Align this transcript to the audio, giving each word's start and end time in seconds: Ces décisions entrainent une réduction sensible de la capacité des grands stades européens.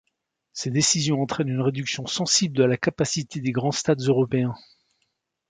Ces 0.51 0.71
décisions 0.71 1.21
entrainent 1.21 1.49
une 1.49 1.61
réduction 1.61 2.07
sensible 2.07 2.57
de 2.57 2.63
la 2.63 2.75
capacité 2.75 3.39
des 3.39 3.51
grands 3.51 3.71
stades 3.71 4.01
européens. 4.01 4.55